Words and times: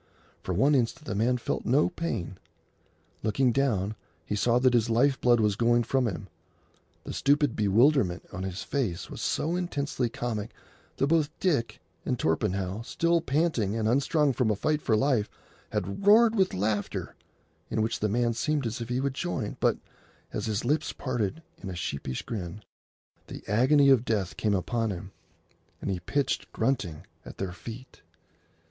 For 0.41 0.51
one 0.55 0.73
instant 0.73 1.05
the 1.05 1.13
man 1.13 1.37
felt 1.37 1.63
no 1.63 1.87
pain. 1.89 2.39
Looking 3.21 3.51
down, 3.51 3.93
he 4.25 4.35
saw 4.35 4.57
that 4.57 4.73
his 4.73 4.89
life 4.89 5.21
blood 5.21 5.39
was 5.39 5.55
going 5.55 5.83
from 5.83 6.07
him. 6.07 6.27
The 7.03 7.13
stupid 7.13 7.55
bewilderment 7.55 8.25
on 8.33 8.41
his 8.41 8.63
face 8.63 9.11
was 9.11 9.21
so 9.21 9.55
intensely 9.55 10.09
comic 10.09 10.55
that 10.97 11.05
both 11.05 11.29
Dick 11.39 11.81
and 12.03 12.17
Torpenhow, 12.17 12.81
still 12.81 13.21
panting 13.21 13.75
and 13.75 13.87
unstrung 13.87 14.33
from 14.33 14.49
a 14.49 14.55
fight 14.55 14.81
for 14.81 14.97
life, 14.97 15.29
had 15.69 16.03
roared 16.07 16.33
with 16.33 16.55
laughter, 16.55 17.13
in 17.69 17.83
which 17.83 17.99
the 17.99 18.09
man 18.09 18.33
seemed 18.33 18.65
as 18.65 18.81
if 18.81 18.89
he 18.89 18.99
would 18.99 19.13
join, 19.13 19.55
but, 19.59 19.77
as 20.33 20.47
his 20.47 20.65
lips 20.65 20.93
parted 20.93 21.43
in 21.61 21.69
a 21.69 21.75
sheepish 21.75 22.23
grin, 22.23 22.63
the 23.27 23.43
agony 23.47 23.89
of 23.89 24.03
death 24.03 24.35
came 24.35 24.55
upon 24.55 24.89
him, 24.89 25.11
and 25.79 25.91
he 25.91 25.99
pitched 25.99 26.51
grunting 26.51 27.05
at 27.23 27.37
their 27.37 27.51
feet. 27.53 28.01